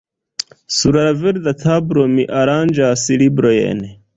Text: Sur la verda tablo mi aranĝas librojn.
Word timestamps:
Sur 0.77 0.97
la 0.99 1.11
verda 1.19 1.53
tablo 1.65 2.07
mi 2.17 2.27
aranĝas 2.41 3.07
librojn. 3.25 3.89